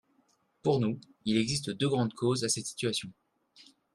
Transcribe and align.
Pour 0.63 0.79
nous, 0.79 0.99
il 1.25 1.37
existe 1.37 1.69
deux 1.69 1.87
grandes 1.87 2.15
causes 2.15 2.43
à 2.43 2.49
cette 2.49 2.65
situation. 2.65 3.11